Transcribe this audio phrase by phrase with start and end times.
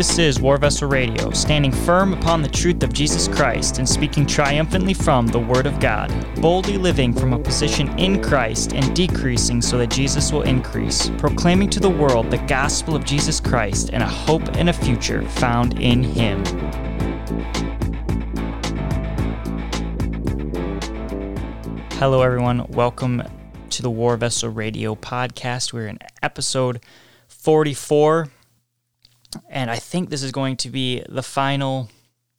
[0.00, 4.24] This is War Vessel Radio, standing firm upon the truth of Jesus Christ and speaking
[4.24, 6.10] triumphantly from the Word of God,
[6.40, 11.68] boldly living from a position in Christ and decreasing so that Jesus will increase, proclaiming
[11.68, 15.78] to the world the gospel of Jesus Christ and a hope and a future found
[15.78, 16.42] in Him.
[21.98, 22.66] Hello, everyone.
[22.68, 23.22] Welcome
[23.68, 25.74] to the War Vessel Radio podcast.
[25.74, 26.82] We're in episode
[27.28, 28.28] 44
[29.48, 31.88] and I think this is going to be the final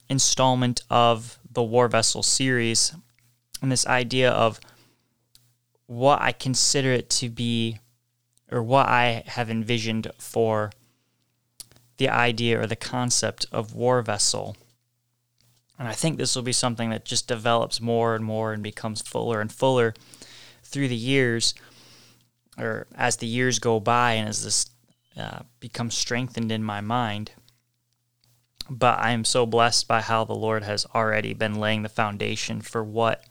[0.08, 2.94] installment of the War Vessel series.
[3.60, 4.58] And this idea of
[5.86, 7.78] what I consider it to be,
[8.50, 10.72] or what I have envisioned for
[11.98, 14.56] the idea or the concept of war vessel.
[15.78, 19.00] And I think this will be something that just develops more and more and becomes
[19.02, 19.94] fuller and fuller
[20.64, 21.54] through the years,
[22.58, 24.70] or as the years go by, and as this
[25.16, 27.32] uh, become strengthened in my mind.
[28.70, 32.60] But I am so blessed by how the Lord has already been laying the foundation
[32.60, 33.24] for what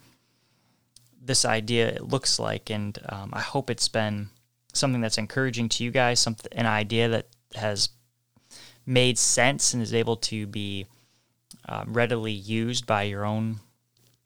[1.21, 4.29] this idea looks like, and um, I hope it's been
[4.73, 7.89] something that's encouraging to you guys, something an idea that has
[8.85, 10.85] made sense and is able to be
[11.67, 13.59] uh, readily used by your own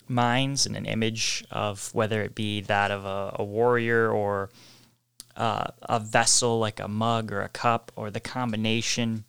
[0.07, 4.49] minds and an image of whether it be that of a, a warrior or
[5.35, 9.25] uh, a vessel like a mug or a cup or the combination,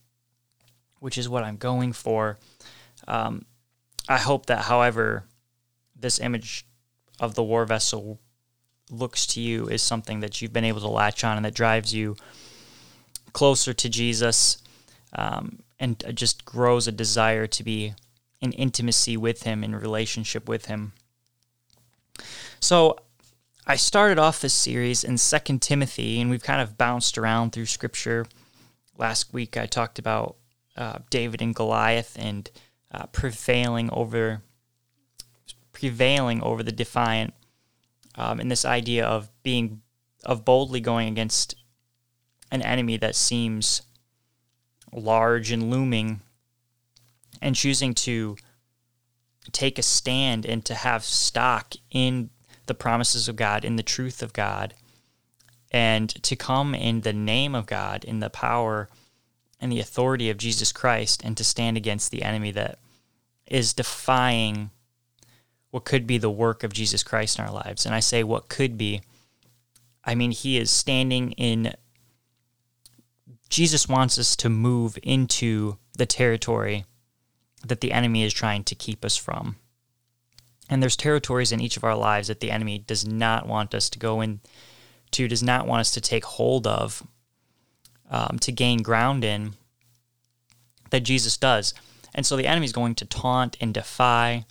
[1.00, 2.38] which is what I'm going for.
[3.08, 3.44] Um,
[4.08, 5.24] I hope that, however,
[5.98, 6.64] this image
[7.18, 8.20] of the war vessel
[8.90, 11.92] looks to you is something that you've been able to latch on and that drives
[11.92, 12.16] you
[13.32, 14.58] closer to Jesus
[15.14, 17.94] um, and just grows a desire to be
[18.40, 20.92] in intimacy with Him, in relationship with Him.
[22.60, 22.96] So
[23.68, 27.66] I started off this series in Second Timothy, and we've kind of bounced around through
[27.66, 28.24] Scripture.
[28.96, 30.36] Last week, I talked about
[30.76, 32.48] uh, David and Goliath and
[32.92, 34.42] uh, prevailing over
[35.72, 37.34] prevailing over the defiant,
[38.14, 39.82] um, and this idea of being
[40.24, 41.56] of boldly going against
[42.52, 43.82] an enemy that seems
[44.92, 46.20] large and looming,
[47.42, 48.36] and choosing to
[49.50, 52.30] take a stand and to have stock in
[52.66, 54.74] the promises of God, in the truth of God,
[55.70, 58.88] and to come in the name of God, in the power
[59.60, 62.78] and the authority of Jesus Christ, and to stand against the enemy that
[63.46, 64.70] is defying
[65.70, 67.86] what could be the work of Jesus Christ in our lives.
[67.86, 69.02] And I say what could be,
[70.04, 71.74] I mean, he is standing in.
[73.48, 76.84] Jesus wants us to move into the territory
[77.64, 79.56] that the enemy is trying to keep us from.
[80.68, 83.88] And there's territories in each of our lives that the enemy does not want us
[83.90, 87.06] to go into, does not want us to take hold of,
[88.10, 89.54] um, to gain ground in,
[90.90, 91.72] that Jesus does.
[92.14, 94.44] And so the enemy is going to taunt and defy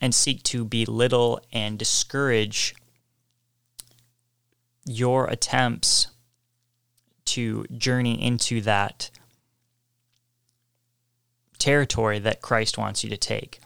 [0.00, 2.74] and seek to belittle and discourage
[4.84, 6.08] your attempts
[7.24, 9.10] to journey into that
[11.58, 13.60] territory that Christ wants you to take.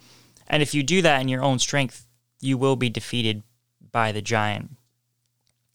[0.49, 2.07] And if you do that in your own strength,
[2.41, 3.43] you will be defeated
[3.93, 4.71] by the giant.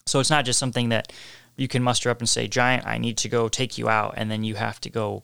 [0.06, 1.14] So it's not just something that
[1.56, 4.16] you can muster up and say, Giant, I need to go take you out.
[4.18, 5.24] And then you have to go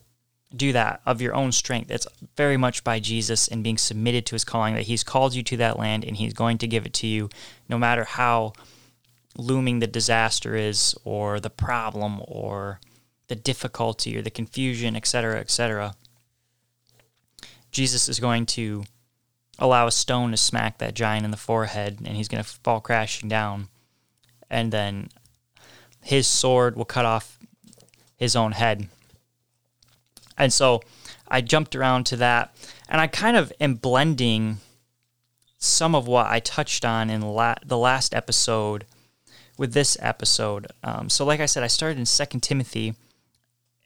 [0.55, 1.91] do that of your own strength.
[1.91, 5.43] It's very much by Jesus and being submitted to his calling that he's called you
[5.43, 7.29] to that land and he's going to give it to you
[7.67, 8.53] no matter how
[9.37, 12.79] looming the disaster is or the problem or
[13.27, 15.93] the difficulty or the confusion, etc., etc.
[17.71, 18.83] Jesus is going to
[19.59, 22.79] allow a stone to smack that giant in the forehead and he's going to fall
[22.79, 23.67] crashing down.
[24.49, 25.09] And then
[26.01, 27.37] his sword will cut off
[28.15, 28.87] his own head.
[30.37, 30.81] And so
[31.27, 32.55] I jumped around to that
[32.87, 34.57] and I kind of am blending
[35.57, 38.85] some of what I touched on in la- the last episode
[39.57, 40.67] with this episode.
[40.83, 42.95] Um, so, like I said, I started in Second Timothy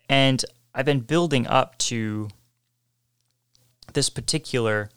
[0.07, 0.45] and
[0.75, 2.29] I've been building up to
[3.93, 4.89] this particular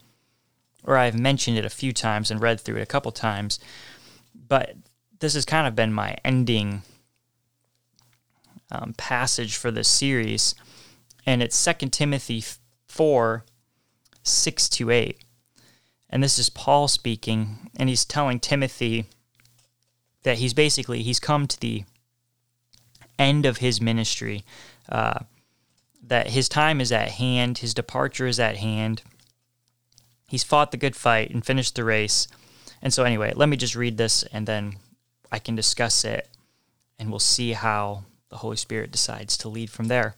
[0.86, 3.58] or I've mentioned it a few times and read through it a couple times,
[4.34, 4.76] but
[5.18, 6.82] this has kind of been my ending
[8.70, 10.54] um, passage for this series,
[11.26, 12.42] and it's 2 Timothy
[12.88, 13.44] 4
[14.22, 15.18] 6 to 8.
[16.10, 19.06] And this is Paul speaking, and he's telling Timothy
[20.22, 21.84] that he's basically he's come to the
[23.18, 24.44] end of his ministry,
[24.88, 25.20] uh,
[26.02, 29.02] that his time is at hand, his departure is at hand
[30.26, 32.28] he's fought the good fight and finished the race.
[32.82, 34.76] And so, anyway, let me just read this and then
[35.32, 36.28] I can discuss it
[36.99, 40.17] and we'll see how the Holy Spirit decides to lead from there.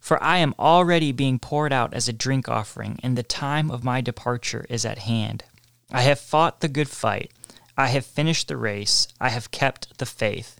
[0.00, 3.84] For I am already being poured out as a drink offering, and the time of
[3.84, 5.44] my departure is at hand.
[5.92, 7.32] I have fought the good fight.
[7.76, 9.08] I have finished the race.
[9.20, 10.58] I have kept the faith.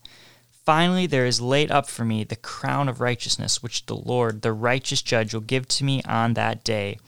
[0.64, 4.52] Finally, there is laid up for me the crown of righteousness, which the Lord, the
[4.52, 6.98] righteous judge, will give to me on that day,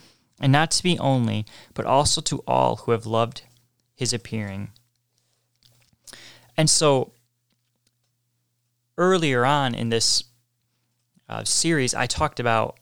[0.40, 3.43] and not to me only, but also to all who have loved
[3.94, 4.70] his appearing.
[6.56, 7.12] And so,
[8.99, 10.25] earlier on in this
[11.29, 12.79] uh, series, I talked about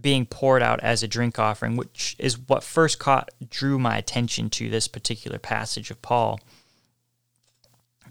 [0.00, 4.50] being poured out as a drink offering, which is what first caught drew my attention
[4.50, 6.40] to this particular passage of Paul.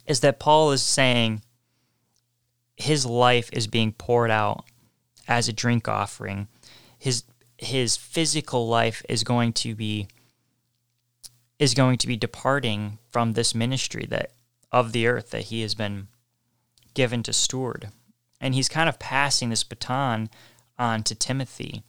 [0.05, 1.41] Is that Paul is saying
[2.75, 4.65] his life is being poured out
[5.27, 6.47] as a drink offering.
[6.97, 7.23] His
[7.57, 10.07] his physical life is going to be
[11.59, 14.31] is going to be departing from this ministry that
[14.71, 16.07] of the earth that he has been
[16.93, 17.89] given to steward.
[18.39, 20.29] And he's kind of passing this baton
[20.77, 21.83] on to Timothy.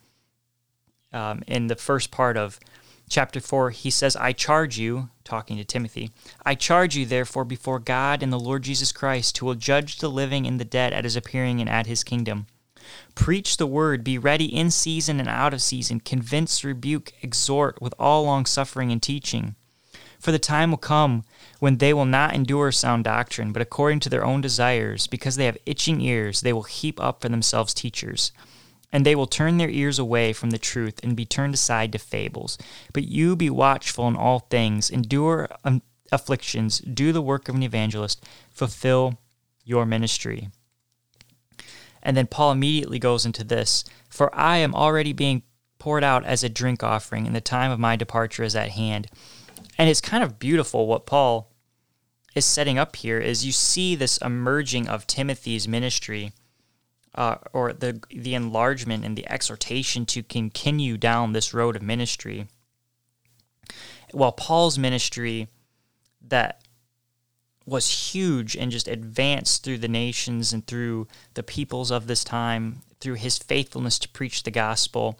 [1.12, 2.58] Um, in the first part of
[3.08, 6.10] chapter 4, he says, I charge you, talking to Timothy,
[6.44, 10.10] I charge you, therefore, before God and the Lord Jesus Christ, who will judge the
[10.10, 12.46] living and the dead at his appearing and at his kingdom.
[13.14, 17.94] Preach the word, be ready in season and out of season, convince, rebuke, exhort with
[17.98, 19.54] all longsuffering and teaching.
[20.18, 21.24] For the time will come
[21.60, 25.46] when they will not endure sound doctrine, but according to their own desires, because they
[25.46, 28.32] have itching ears, they will heap up for themselves teachers.
[28.90, 31.98] And they will turn their ears away from the truth and be turned aside to
[31.98, 32.58] fables.
[32.92, 37.62] But you be watchful in all things, endure um, afflictions, do the work of an
[37.62, 39.18] evangelist, fulfill
[39.64, 40.48] your ministry.
[42.08, 45.42] And then Paul immediately goes into this For I am already being
[45.78, 49.08] poured out as a drink offering, and the time of my departure is at hand.
[49.76, 51.52] And it's kind of beautiful what Paul
[52.34, 56.32] is setting up here is you see this emerging of Timothy's ministry
[57.14, 62.48] uh, or the the enlargement and the exhortation to continue down this road of ministry.
[64.12, 65.48] While Paul's ministry
[66.26, 66.62] that
[67.68, 72.80] was huge and just advanced through the nations and through the peoples of this time,
[73.00, 75.18] through his faithfulness to preach the gospel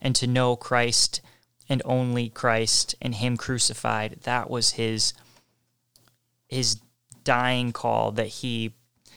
[0.00, 1.20] and to know Christ
[1.68, 4.20] and only Christ and him crucified.
[4.22, 5.14] That was his
[6.48, 6.76] his
[7.24, 8.74] dying call that he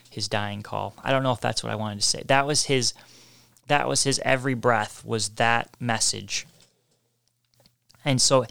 [0.09, 0.95] his dying call.
[1.03, 2.23] I don't know if that's what I wanted to say.
[2.25, 2.93] That was his
[3.67, 6.47] that was his every breath was that message.
[8.03, 8.45] And so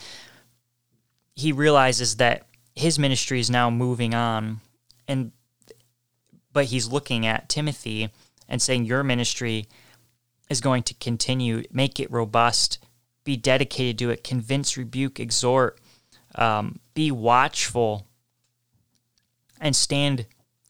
[1.34, 2.47] he realizes that
[2.78, 4.60] his ministry is now moving on
[5.08, 5.32] and
[6.52, 8.10] but he's looking at Timothy
[8.48, 9.66] and saying your ministry
[10.48, 12.78] is going to continue, make it robust,
[13.24, 15.78] be dedicated to it, convince, rebuke, exhort,
[16.36, 18.06] um, be watchful,
[19.60, 20.26] and stand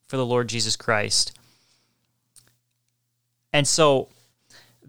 [0.07, 1.39] for the Lord Jesus Christ.
[3.53, 4.09] And so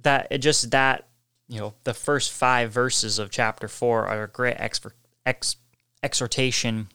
[0.02, 1.08] that just that
[1.48, 4.80] you know the first five verses of chapter four are a great ex,
[5.26, 5.58] ex,
[6.02, 6.88] exhortation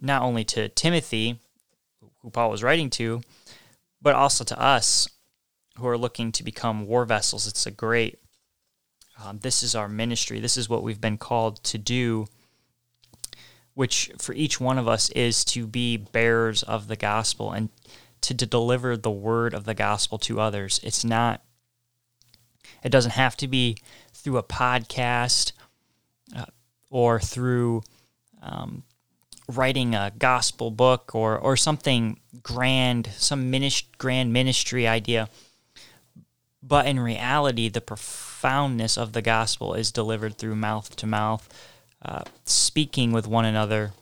[0.00, 1.38] not only to Timothy,
[2.20, 3.22] who Paul was writing to,
[4.02, 5.08] but also to us
[5.78, 7.46] who are looking to become war vessels.
[7.46, 8.18] It's a great
[9.22, 10.40] um, this is our ministry.
[10.40, 12.26] This is what we've been called to do,
[13.74, 17.70] which for each one of us is to be bearers of the gospel and
[18.22, 20.80] to, to deliver the word of the gospel to others.
[20.82, 21.42] It's not,
[22.82, 23.78] it doesn't have to be
[24.12, 25.52] through a podcast
[26.36, 26.44] uh,
[26.90, 27.82] or through
[28.42, 28.82] um,
[29.48, 35.28] writing a gospel book or, or something grand, some minist- grand ministry idea.
[36.62, 41.48] But in reality, the profoundness of the gospel is delivered through mouth to mouth,
[42.04, 43.92] uh, speaking with one another,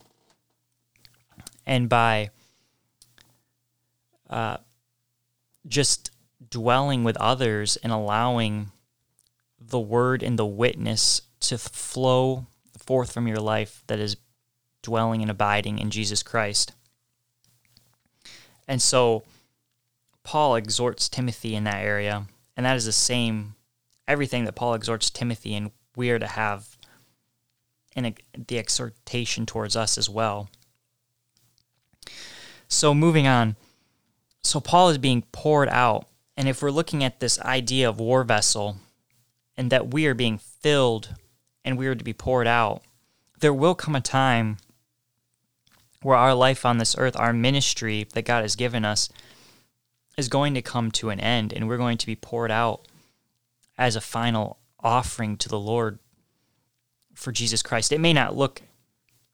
[1.66, 2.30] and by
[4.30, 4.56] uh,
[5.66, 6.10] just
[6.50, 8.70] dwelling with others and allowing
[9.60, 12.46] the word and the witness to flow
[12.78, 14.16] forth from your life that is
[14.84, 16.72] dwelling and abiding in Jesus Christ.
[18.68, 19.24] And so
[20.22, 22.26] Paul exhorts Timothy in that area
[22.56, 23.54] and that is the same,
[24.06, 26.76] everything that Paul exhorts Timothy, and we are to have
[27.96, 30.48] in the exhortation towards us as well.
[32.68, 33.56] So, moving on.
[34.42, 36.06] So, Paul is being poured out.
[36.36, 38.78] And if we're looking at this idea of war vessel
[39.56, 41.14] and that we are being filled
[41.64, 42.82] and we are to be poured out,
[43.38, 44.56] there will come a time
[46.04, 49.08] where our life on this earth, our ministry that God has given us,
[50.18, 52.86] is going to come to an end and we're going to be poured out
[53.78, 55.98] as a final offering to the Lord
[57.14, 57.90] for Jesus Christ.
[57.90, 58.60] It may not look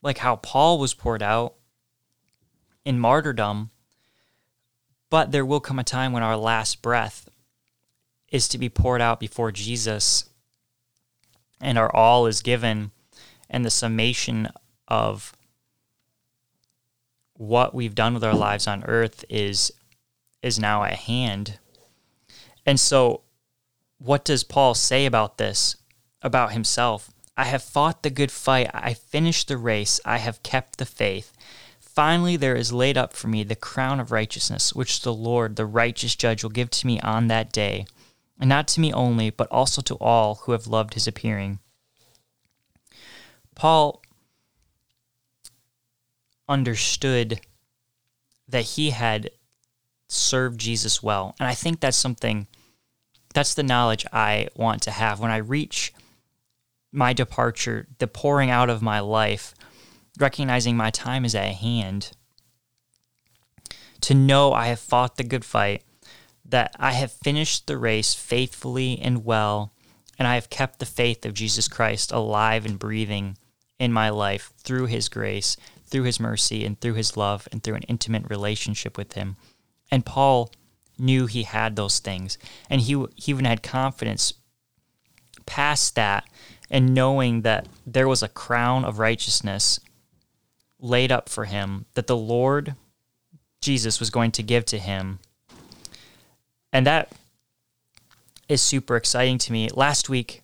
[0.01, 1.55] like how Paul was poured out
[2.85, 3.71] in martyrdom,
[5.11, 7.29] but there will come a time when our last breath
[8.29, 10.29] is to be poured out before Jesus
[11.61, 12.93] and our all is given
[13.51, 14.49] and the summation
[14.87, 15.35] of
[17.41, 19.73] what we've done with our lives on earth is
[20.43, 21.59] is now at hand.
[22.67, 23.23] And so
[23.97, 25.77] what does Paul say about this
[26.21, 27.11] about himself?
[27.39, 31.33] I have fought the good fight, I finished the race, I have kept the faith.
[31.81, 35.65] Finally, there is laid up for me the crown of righteousness, which the Lord, the
[35.65, 37.87] righteous judge, will give to me on that day,
[38.39, 41.59] and not to me only, but also to all who have loved his appearing.
[43.55, 44.03] Paul
[46.51, 47.41] understood
[48.49, 49.31] that he had
[50.09, 51.35] served Jesus well.
[51.39, 52.49] And I think that's something,
[53.33, 55.21] that's the knowledge I want to have.
[55.21, 55.95] When I reach
[56.93, 59.55] my departure, the pouring out of my life,
[60.19, 62.11] recognizing my time is at hand,
[64.01, 65.85] to know I have fought the good fight,
[66.45, 69.73] that I have finished the race faithfully and well,
[70.19, 73.39] and I have kept the faith of Jesus Christ alive and breathing
[73.79, 75.57] in my life through his grace,
[75.91, 79.37] through his mercy, and through his love, and through an intimate relationship with him.
[79.91, 80.51] And Paul
[80.99, 84.35] knew he had those things, and he, he even had confidence
[85.47, 86.29] past that
[86.71, 89.81] and knowing that there was a crown of righteousness
[90.79, 92.75] laid up for him that the Lord
[93.61, 95.19] Jesus was going to give to him.
[96.73, 97.13] And that
[98.49, 99.69] is super exciting to me.
[99.69, 100.43] Last week,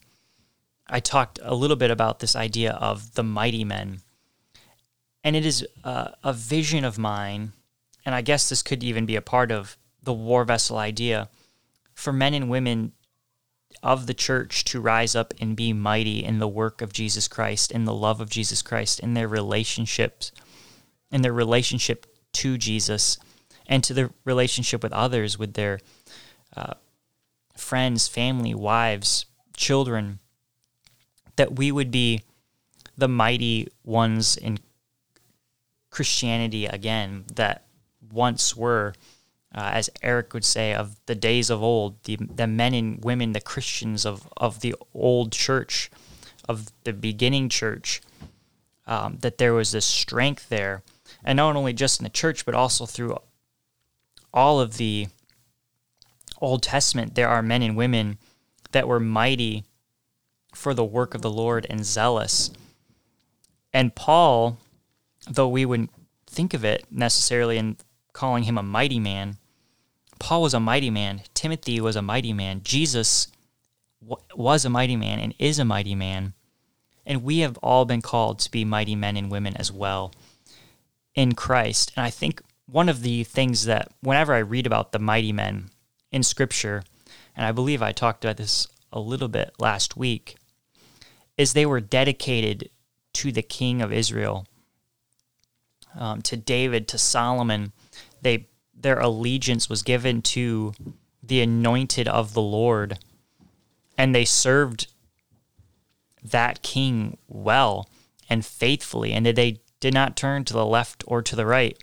[0.88, 4.00] I talked a little bit about this idea of the mighty men.
[5.26, 7.50] And it is a, a vision of mine,
[8.04, 11.28] and I guess this could even be a part of the war vessel idea
[11.94, 12.92] for men and women
[13.82, 17.72] of the church to rise up and be mighty in the work of Jesus Christ,
[17.72, 20.30] in the love of Jesus Christ, in their relationships,
[21.10, 23.18] in their relationship to Jesus,
[23.66, 25.80] and to their relationship with others, with their
[26.56, 26.74] uh,
[27.56, 30.20] friends, family, wives, children,
[31.34, 32.22] that we would be
[32.96, 34.60] the mighty ones in
[35.96, 37.64] Christianity again that
[38.12, 38.92] once were
[39.56, 43.32] uh, as Eric would say, of the days of old, the, the men and women,
[43.32, 45.90] the Christians of, of the old church,
[46.46, 48.02] of the beginning church,
[48.86, 50.82] um, that there was this strength there.
[51.24, 53.16] And not only just in the church, but also through
[54.34, 55.08] all of the
[56.38, 58.18] Old Testament, there are men and women
[58.72, 59.64] that were mighty
[60.54, 62.50] for the work of the Lord and zealous.
[63.72, 64.58] And Paul,
[65.26, 65.90] though we wouldn't
[66.26, 67.76] think of it necessarily in
[68.12, 69.36] calling him a mighty man,
[70.18, 71.22] Paul was a mighty man.
[71.34, 72.62] Timothy was a mighty man.
[72.62, 73.28] Jesus
[74.00, 76.32] w- was a mighty man and is a mighty man.
[77.04, 80.12] And we have all been called to be mighty men and women as well
[81.14, 81.92] in Christ.
[81.96, 85.70] And I think one of the things that, whenever I read about the mighty men
[86.10, 86.82] in Scripture,
[87.36, 90.36] and I believe I talked about this a little bit last week,
[91.36, 92.70] is they were dedicated
[93.14, 94.46] to the King of Israel,
[95.96, 97.72] um, to David, to Solomon.
[98.22, 100.74] They their allegiance was given to
[101.22, 102.98] the anointed of the Lord,
[103.96, 104.88] and they served
[106.22, 107.88] that king well
[108.28, 111.82] and faithfully, and they did not turn to the left or to the right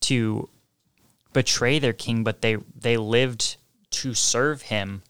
[0.00, 0.48] to
[1.32, 3.56] betray their king, but they they lived
[3.90, 5.02] to serve him,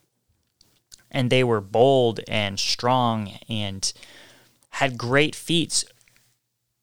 [1.10, 3.92] and they were bold and strong and
[4.70, 5.84] had great feats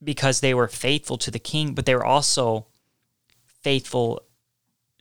[0.04, 2.66] because they were faithful to the king, but they were also
[3.46, 4.22] faithful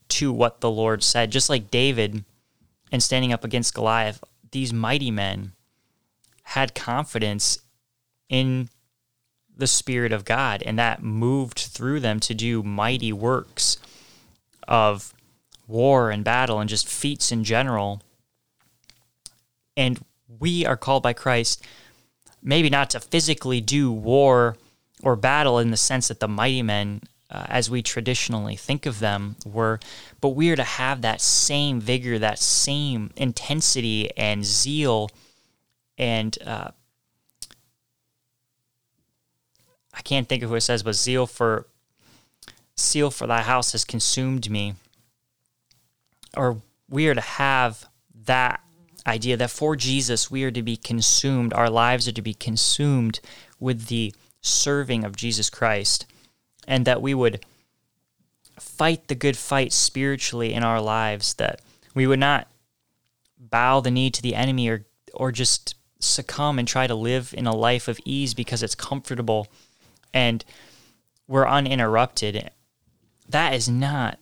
[0.08, 1.30] to what the Lord said.
[1.30, 2.24] Just like David
[2.90, 5.52] and standing up against Goliath, these mighty men
[6.44, 7.58] had confidence
[8.28, 8.68] in
[9.56, 13.78] the Spirit of God, and that moved through them to do mighty works
[14.66, 15.14] of
[15.66, 18.02] war and battle and just feats in general.
[19.76, 20.04] And
[20.38, 21.64] we are called by Christ
[22.42, 24.56] maybe not to physically do war
[25.02, 28.98] or battle in the sense that the mighty men uh, as we traditionally think of
[28.98, 29.80] them were,
[30.20, 35.10] but we are to have that same vigor, that same intensity and zeal,
[35.96, 36.70] and uh,
[39.94, 41.66] I can't think of who it says, but zeal for
[42.78, 44.74] zeal for thy house has consumed me.
[46.36, 47.86] Or we are to have
[48.24, 48.60] that
[49.06, 53.20] idea that for Jesus we are to be consumed, our lives are to be consumed
[53.60, 56.04] with the serving of Jesus Christ
[56.68, 57.44] and that we would
[58.58, 61.60] fight the good fight spiritually in our lives, that
[61.94, 62.48] we would not
[63.38, 64.84] bow the knee to the enemy or,
[65.14, 69.48] or just succumb and try to live in a life of ease because it's comfortable
[70.12, 70.44] and
[71.26, 72.50] we're uninterrupted.
[73.28, 74.18] That is not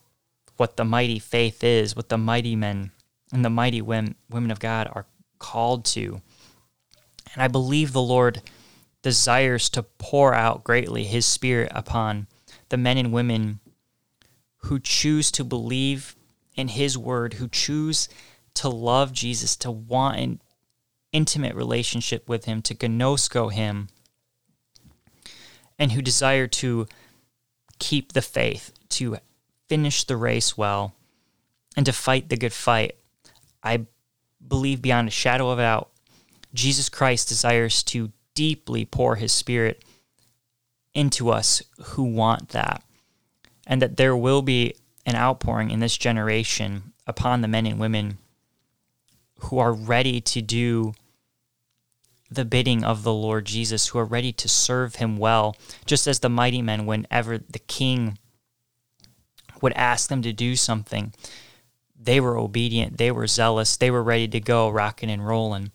[0.57, 2.93] what the mighty faith is, what the mighty men
[3.33, 5.07] and the mighty women, women of God are
[5.39, 6.21] called to.
[7.33, 8.43] And I believe the Lord
[9.03, 12.27] desires to pour out greatly his spirit upon
[12.69, 13.61] the men and women
[14.65, 16.17] who choose to believe
[16.55, 18.09] in his word, who choose
[18.55, 20.41] to love Jesus, to want an
[21.13, 23.89] intimate relationship with him, to gnosko him,
[25.79, 26.87] and who desire to
[27.79, 29.17] keep the faith, to
[29.69, 30.95] finish the race well,
[31.77, 32.97] and to fight the good fight.
[33.63, 33.87] I
[34.47, 35.91] believe beyond a shadow of a doubt,
[36.53, 39.85] Jesus Christ desires to deeply pour his spirit
[40.95, 42.83] into us who want that.
[43.67, 44.75] And that there will be
[45.07, 48.19] an outpouring in this generation upon the men and women
[49.41, 50.93] who are ready to do
[52.31, 56.21] the bidding of the Lord Jesus, who are ready to serve him well, just as
[56.21, 58.19] the mighty men, whenever the king
[59.61, 61.13] would ask them to do something,
[61.99, 65.73] they were obedient, they were zealous, they were ready to go, rocking and rolling.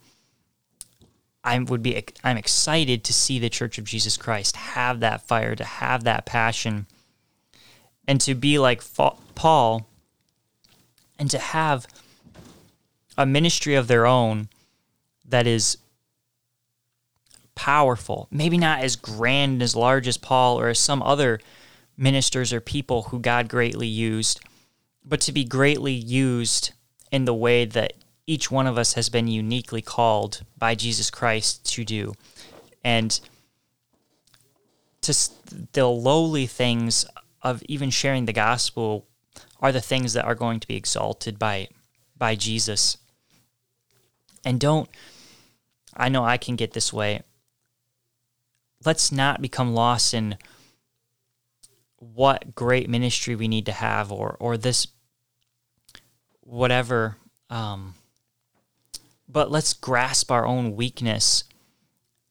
[1.45, 5.55] I would be I'm excited to see the Church of Jesus Christ have that fire,
[5.55, 6.87] to have that passion,
[8.07, 8.83] and to be like
[9.35, 9.87] Paul,
[11.19, 11.87] and to have
[13.17, 14.49] a ministry of their own
[15.23, 15.77] that is
[17.53, 18.27] powerful.
[18.31, 21.39] Maybe not as grand and as large as Paul or as some other
[21.95, 24.41] ministers or people who God greatly used,
[25.05, 26.71] but to be greatly used
[27.11, 27.93] in the way that
[28.27, 32.13] each one of us has been uniquely called by Jesus Christ to do.
[32.83, 33.19] And
[35.01, 35.13] to
[35.73, 37.05] the lowly things
[37.41, 39.05] of even sharing the gospel
[39.59, 41.67] are the things that are going to be exalted by
[42.17, 42.97] by Jesus.
[44.43, 44.89] And don't
[45.95, 47.21] I know I can get this way
[48.85, 50.37] let's not become lost in
[51.97, 54.87] what great ministry we need to have or or this
[56.41, 57.17] whatever
[57.49, 57.95] um,
[59.27, 61.43] but let's grasp our own weakness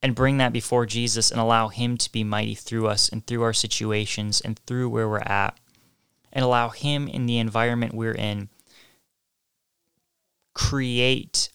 [0.03, 3.43] and bring that before Jesus and allow him to be mighty through us and through
[3.43, 5.59] our situations and through where we're at
[6.33, 8.49] and allow him in the environment we're in
[10.53, 11.49] create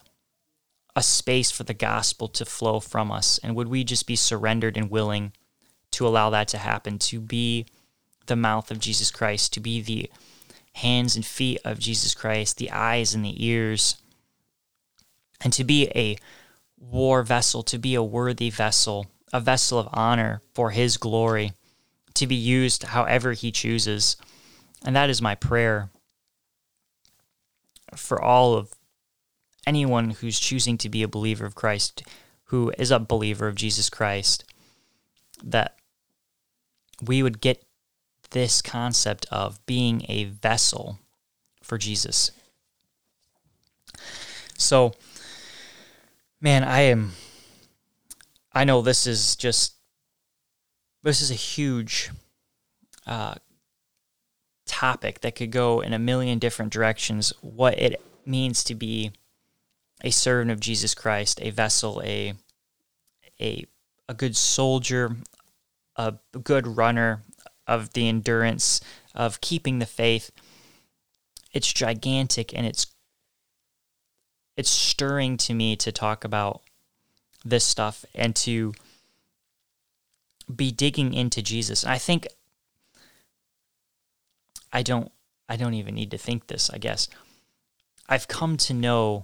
[0.95, 3.39] a space for the gospel to flow from us?
[3.41, 5.31] And would we just be surrendered and willing
[5.91, 7.65] to allow that to happen, to be
[8.27, 10.09] the mouth of Jesus Christ, to be the
[10.73, 13.97] hands and feet of Jesus Christ, the eyes and the ears,
[15.41, 16.17] and to be a
[16.77, 21.53] war vessel, to be a worthy vessel, a vessel of honor for His glory,
[22.15, 24.17] to be used however He chooses.
[24.83, 25.89] And that is my prayer
[27.95, 28.73] for all of
[29.65, 32.03] anyone who's choosing to be a believer of Christ,
[32.45, 34.43] who is a believer of Jesus Christ,
[35.43, 35.75] that
[37.01, 37.63] we would get
[38.31, 40.99] this concept of being a vessel
[41.61, 42.31] for Jesus.
[44.57, 44.93] So,
[46.41, 47.11] man, I am,
[48.53, 49.75] I know this is just,
[51.03, 52.11] this is a huge
[53.05, 53.35] uh,
[54.65, 57.33] topic that could go in a million different directions.
[57.41, 59.11] What it means to be
[60.03, 62.33] a servant of Jesus Christ, a vessel, a
[63.41, 63.65] a
[64.07, 65.15] a good soldier,
[65.95, 67.21] a good runner
[67.67, 68.81] of the endurance
[69.13, 70.31] of keeping the faith.
[71.53, 72.87] It's gigantic and it's
[74.59, 76.61] it's stirring to me to talk about
[77.45, 78.73] this stuff and to
[80.53, 81.83] be digging into Jesus.
[81.83, 82.27] And I think
[84.73, 85.13] I don't
[85.47, 87.07] I don't even need to think this, I guess.
[88.09, 89.23] I've come to know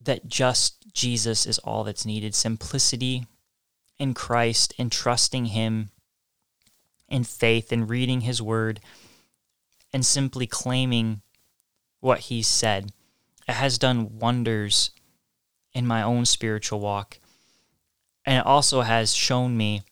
[0.00, 3.26] that just Jesus is all that's needed simplicity
[3.98, 5.90] in Christ and trusting Him
[7.08, 8.78] in faith and reading His Word
[9.92, 11.22] and simply claiming
[11.98, 12.92] what He said.
[13.46, 14.90] It has done wonders
[15.72, 17.18] in my own spiritual walk.
[18.24, 19.82] And it also has shown me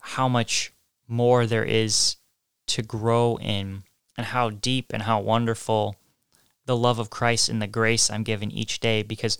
[0.00, 0.72] how much
[1.08, 2.16] more there is
[2.66, 3.84] to grow in
[4.16, 5.96] and how deep and how wonderful
[6.66, 9.38] the love of Christ and the grace I'm given each day because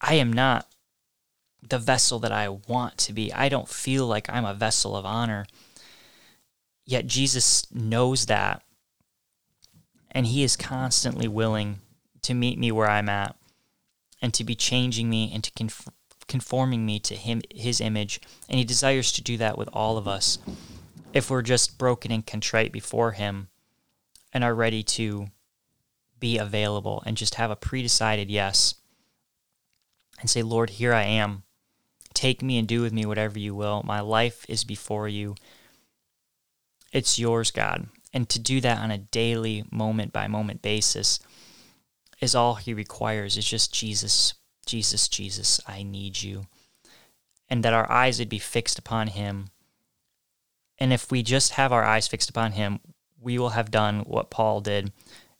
[0.00, 0.66] I am not
[1.66, 3.32] the vessel that I want to be.
[3.32, 5.46] I don't feel like I'm a vessel of honor.
[6.84, 8.62] Yet Jesus knows that.
[10.10, 11.80] And he is constantly willing
[12.22, 13.36] to meet me where I'm at
[14.20, 15.88] and to be changing me and to conf-
[16.26, 20.06] conforming me to him his image and he desires to do that with all of
[20.06, 20.38] us
[21.12, 23.48] if we're just broken and contrite before him
[24.32, 25.28] and are ready to
[26.20, 28.74] be available and just have a predecided yes
[30.20, 31.44] and say, Lord, here I am.
[32.14, 33.82] Take me and do with me whatever you will.
[33.84, 35.36] My life is before you.
[36.92, 37.86] It's yours, God.
[38.12, 41.20] And to do that on a daily, moment by moment basis
[42.20, 44.34] is all he requires is just Jesus,
[44.66, 46.46] Jesus, Jesus, I need you.
[47.48, 49.48] And that our eyes would be fixed upon him.
[50.78, 52.80] And if we just have our eyes fixed upon him,
[53.20, 54.92] we will have done what Paul did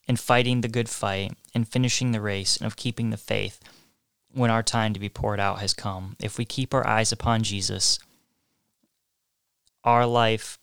[0.07, 3.61] in fighting the good fight and finishing the race and of keeping the faith
[4.33, 6.17] when our time to be poured out has come.
[6.21, 7.99] If we keep our eyes upon Jesus,
[9.85, 10.59] our life,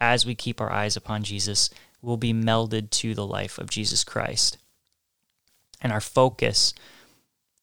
[0.00, 4.04] as we keep our eyes upon Jesus, will be melded to the life of Jesus
[4.04, 4.58] Christ.
[5.80, 6.74] And our focus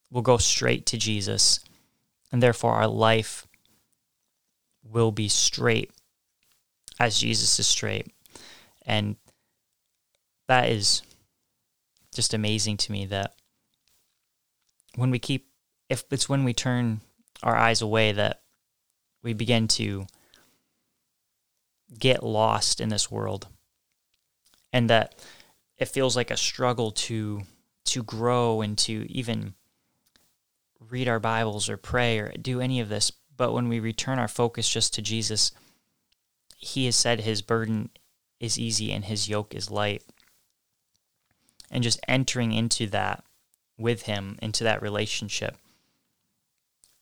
[0.10, 1.60] will go straight to Jesus,
[2.32, 3.48] and therefore our life
[4.84, 5.92] will be straight
[7.00, 8.08] as Jesus is straight.
[8.86, 9.18] And
[10.48, 11.02] that is
[12.14, 13.34] just amazing to me that
[14.96, 15.48] when we keep,
[15.90, 17.02] if it's when we turn
[17.44, 18.42] our eyes away that
[19.22, 20.06] we begin to
[21.98, 23.48] get lost in this world
[24.72, 25.16] and that
[25.78, 27.42] it feels like a struggle to
[27.86, 29.54] to grow and to even
[30.80, 34.28] read our bibles or pray or do any of this but when we return our
[34.28, 35.52] focus just to Jesus
[36.58, 37.90] he has said his burden
[38.40, 40.04] is easy and his yoke is light.
[41.72, 43.24] And just entering into that
[43.78, 45.58] with him into that relationship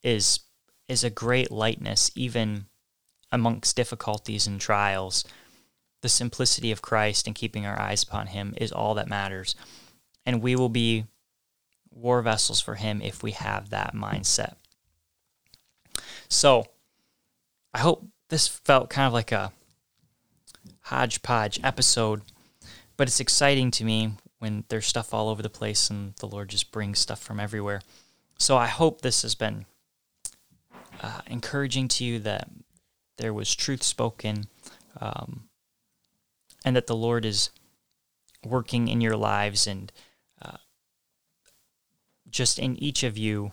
[0.02, 0.40] is
[0.88, 2.66] is a great lightness even
[3.32, 5.24] amongst difficulties and trials.
[6.02, 9.56] The simplicity of Christ and keeping our eyes upon him is all that matters
[10.26, 11.06] and we will be
[11.92, 14.56] war vessels for him if we have that mindset
[16.28, 16.66] so
[17.74, 19.52] i hope this felt kind of like a
[20.82, 22.22] hodgepodge episode
[22.98, 26.50] but it's exciting to me when there's stuff all over the place and the Lord
[26.50, 27.82] just brings stuff from everywhere.
[28.38, 29.66] So I hope this has been
[31.02, 32.50] uh, encouraging to you that
[33.18, 34.48] there was truth spoken
[35.00, 35.46] um,
[36.66, 37.52] and that the Lord is
[38.46, 39.92] working in your lives and
[42.34, 43.52] just in each of you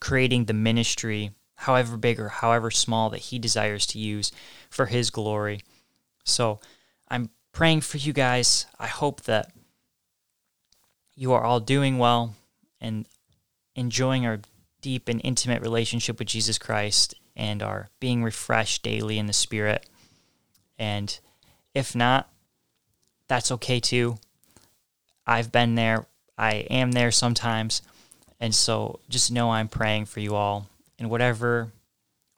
[0.00, 4.32] creating the ministry, however big or however small, that He desires to use
[4.70, 5.60] for His glory.
[6.24, 6.58] So
[7.08, 8.66] I'm praying for you guys.
[8.78, 9.52] I hope that
[11.14, 12.34] you are all doing well
[12.80, 13.06] and
[13.74, 14.40] enjoying our
[14.80, 19.88] deep and intimate relationship with Jesus Christ and are being refreshed daily in the Spirit.
[20.78, 21.18] And
[21.74, 22.30] if not,
[23.28, 24.18] that's okay too.
[25.26, 26.06] I've been there,
[26.38, 27.82] I am there sometimes.
[28.40, 31.72] And so just know I'm praying for you all in whatever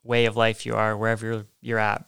[0.03, 2.05] way of life you are, wherever you're at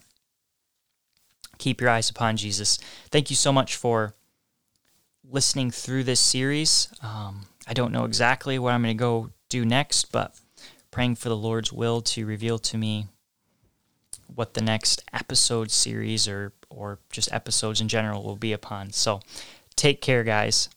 [1.64, 2.78] keep your eyes upon Jesus.
[3.10, 4.14] Thank you so much for
[5.24, 6.90] listening through this series.
[7.02, 10.36] Um, I don't know exactly what I'm going to go do next, but
[10.92, 13.08] praying for the Lord's will to reveal to me
[14.36, 18.92] what the next episode series or or just episodes in general will be upon.
[18.92, 19.22] So
[19.76, 20.70] take care guys.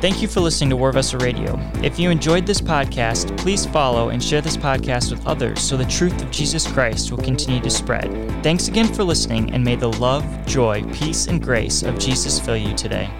[0.00, 1.60] Thank you for listening to War Vessel Radio.
[1.82, 5.84] If you enjoyed this podcast, please follow and share this podcast with others so the
[5.84, 8.10] truth of Jesus Christ will continue to spread.
[8.42, 12.56] Thanks again for listening, and may the love, joy, peace, and grace of Jesus fill
[12.56, 13.10] you today.